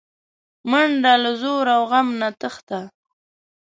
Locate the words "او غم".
1.75-2.07